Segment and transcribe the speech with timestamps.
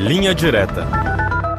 [0.00, 0.88] Linha Direta.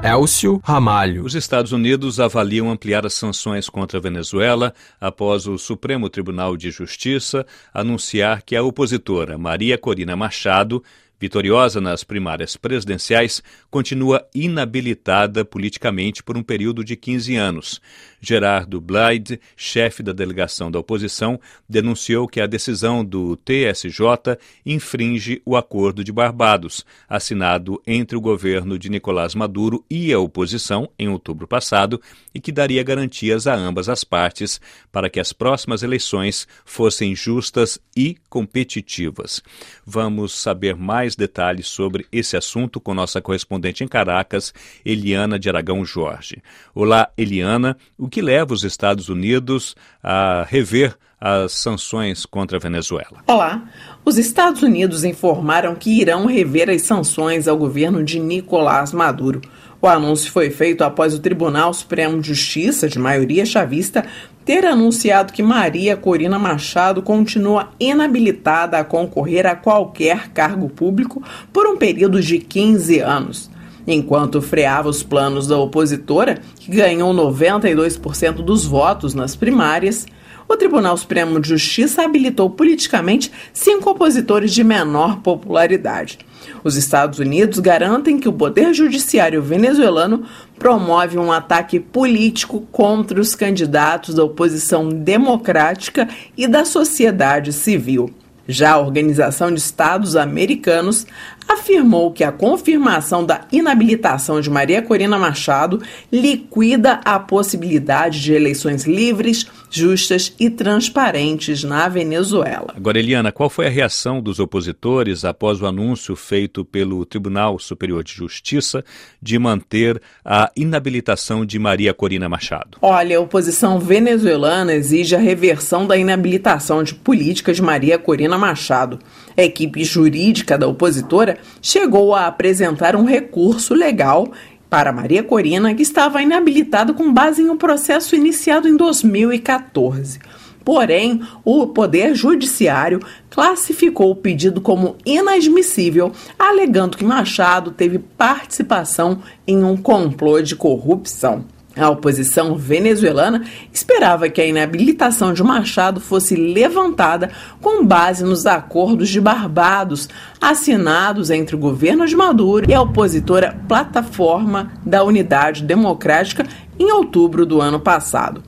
[0.03, 1.23] Elcio Ramalho.
[1.23, 6.71] Os Estados Unidos avaliam ampliar as sanções contra a Venezuela após o Supremo Tribunal de
[6.71, 10.83] Justiça anunciar que a opositora Maria Corina Machado
[11.21, 17.79] vitoriosa nas primárias presidenciais, continua inabilitada politicamente por um período de 15 anos.
[18.19, 21.39] Gerardo Blyde, chefe da delegação da oposição,
[21.69, 28.79] denunciou que a decisão do TSJ infringe o Acordo de Barbados, assinado entre o governo
[28.79, 32.01] de Nicolás Maduro e a oposição em outubro passado,
[32.33, 34.59] e que daria garantias a ambas as partes
[34.91, 39.43] para que as próximas eleições fossem justas e competitivas.
[39.85, 44.53] Vamos saber mais detalhes sobre esse assunto com nossa correspondente em Caracas,
[44.85, 46.41] Eliana de Aragão Jorge.
[46.73, 47.77] Olá, Eliana.
[47.97, 53.23] O que leva os Estados Unidos a rever as sanções contra a Venezuela.
[53.27, 53.63] Olá.
[54.03, 59.39] Os Estados Unidos informaram que irão rever as sanções ao governo de Nicolás Maduro.
[59.79, 64.05] O anúncio foi feito após o Tribunal Supremo de Justiça, de maioria chavista,
[64.51, 71.65] ter anunciado que Maria Corina Machado continua inabilitada a concorrer a qualquer cargo público por
[71.67, 73.49] um período de 15 anos.
[73.87, 80.05] Enquanto freava os planos da opositora, que ganhou 92% dos votos nas primárias,
[80.51, 86.19] o Tribunal Supremo de Justiça habilitou politicamente cinco opositores de menor popularidade.
[86.63, 90.25] Os Estados Unidos garantem que o poder judiciário venezuelano
[90.59, 98.13] promove um ataque político contra os candidatos da oposição democrática e da sociedade civil.
[98.47, 101.05] Já a Organização de Estados Americanos
[101.47, 108.85] afirmou que a confirmação da inabilitação de Maria Corina Machado liquida a possibilidade de eleições
[108.85, 112.73] livres, justas e transparentes na Venezuela.
[112.75, 118.03] Agora, Eliana, qual foi a reação dos opositores após o anúncio feito pelo Tribunal Superior
[118.03, 118.83] de Justiça
[119.21, 122.77] de manter a inabilitação de Maria Corina Machado?
[122.81, 128.99] Olha, a oposição venezuelana exige a reversão da inabilitação de política de Maria Corina Machado.
[129.35, 134.31] A equipe jurídica da opositora chegou a apresentar um recurso legal
[134.69, 140.19] para Maria Corina, que estava inabilitada com base em um processo iniciado em 2014.
[140.63, 142.99] Porém, o Poder Judiciário
[143.29, 151.43] classificou o pedido como inadmissível, alegando que Machado teve participação em um complô de corrupção.
[151.81, 153.43] A oposição venezuelana
[153.73, 160.07] esperava que a inabilitação de Machado fosse levantada com base nos acordos de Barbados
[160.39, 166.45] assinados entre o governo de Maduro e a opositora Plataforma da Unidade Democrática
[166.77, 168.43] em outubro do ano passado.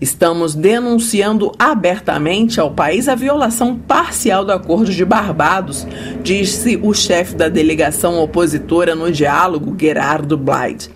[0.00, 5.86] Estamos denunciando abertamente ao país a violação parcial do Acordo de Barbados,
[6.20, 10.90] disse o chefe da delegação opositora no diálogo, Gerardo Blyde.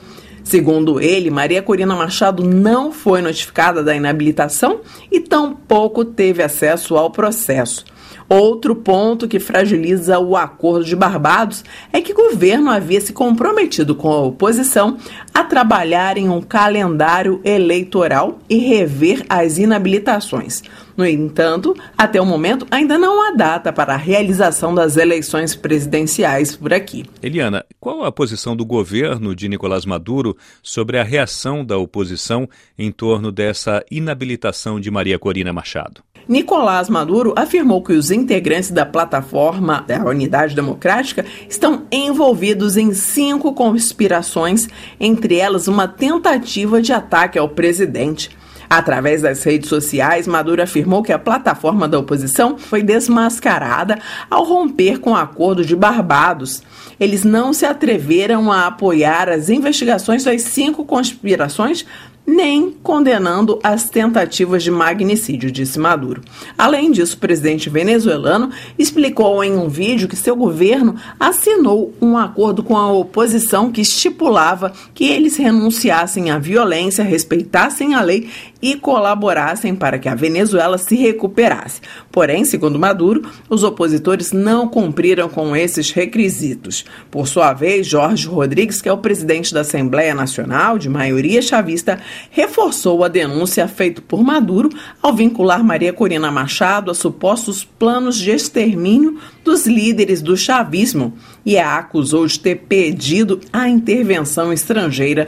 [0.47, 4.81] Segundo ele, Maria Corina Machado não foi notificada da inabilitação
[5.11, 7.85] e tampouco teve acesso ao processo.
[8.29, 13.95] Outro ponto que fragiliza o acordo de Barbados é que o governo havia se comprometido
[13.95, 14.99] com a oposição
[15.33, 20.63] a trabalhar em um calendário eleitoral e rever as inabilitações.
[20.97, 26.57] No entanto, até o momento ainda não há data para a realização das eleições presidenciais
[26.57, 27.05] por aqui.
[27.23, 32.49] Eliana, qual a posição do governo de Nicolás Maduro sobre a reação da oposição
[32.79, 36.03] em torno dessa inabilitação de Maria Corina Machado?
[36.29, 43.53] Nicolás Maduro afirmou que os integrantes da plataforma da Unidade Democrática estão envolvidos em cinco
[43.53, 48.37] conspirações, entre elas uma tentativa de ataque ao presidente.
[48.69, 53.97] Através das redes sociais, Maduro afirmou que a plataforma da oposição foi desmascarada
[54.29, 56.65] ao romper com o acordo de Barbados.
[56.99, 61.87] Eles não se atreveram a apoiar as investigações das cinco conspirações
[62.27, 66.23] nem condenando as tentativas de magnicídio, disse Maduro.
[66.59, 72.63] Além disso, o presidente venezuelano explicou em um vídeo que seu governo assinou um acordo
[72.63, 78.29] com a oposição que estipulava que eles renunciassem à violência, respeitassem a lei
[78.61, 81.81] e colaborassem para que a Venezuela se recuperasse.
[82.11, 86.85] Porém, segundo Maduro, os opositores não cumpriram com esses requisitos.
[87.11, 92.01] Por sua vez, Jorge Rodrigues, que é o presidente da Assembleia Nacional, de maioria chavista,
[92.31, 94.69] reforçou a denúncia feita por Maduro
[95.03, 101.59] ao vincular Maria Corina Machado a supostos planos de extermínio dos líderes do chavismo e
[101.59, 105.27] a acusou de ter pedido a intervenção estrangeira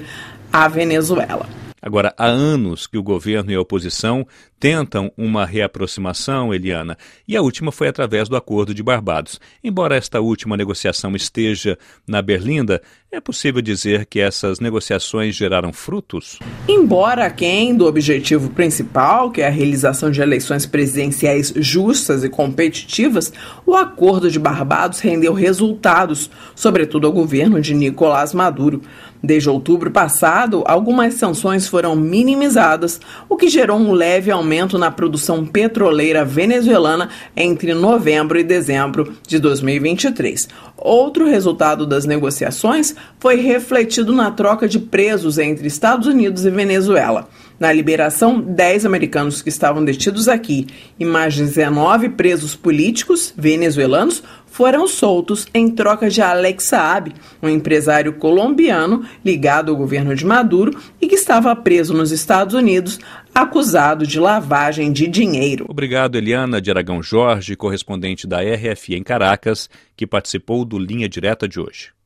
[0.52, 1.48] à Venezuela.
[1.80, 4.26] Agora, há anos que o governo e a oposição
[4.58, 9.40] tentam uma reaproximação, Eliana, e a última foi através do Acordo de Barbados.
[9.62, 16.38] Embora esta última negociação esteja na berlinda, É possível dizer que essas negociações geraram frutos?
[16.68, 23.32] Embora aquém do objetivo principal, que é a realização de eleições presidenciais justas e competitivas,
[23.64, 28.82] o Acordo de Barbados rendeu resultados, sobretudo ao governo de Nicolás Maduro.
[29.22, 35.44] Desde outubro passado, algumas sanções foram minimizadas, o que gerou um leve aumento na produção
[35.44, 40.48] petroleira venezuelana entre novembro e dezembro de 2023.
[40.76, 47.28] Outro resultado das negociações foi refletido na troca de presos entre Estados Unidos e Venezuela.
[47.58, 50.68] Na liberação, 10 americanos que estavam detidos aqui
[50.98, 57.12] e mais 19 presos políticos venezuelanos foram soltos em troca de Alex Saab,
[57.42, 63.00] um empresário colombiano ligado ao governo de Maduro e que estava preso nos Estados Unidos
[63.34, 65.66] acusado de lavagem de dinheiro.
[65.68, 71.48] Obrigado, Eliana de Aragão Jorge, correspondente da RFI em Caracas, que participou do Linha Direta
[71.48, 71.97] de hoje.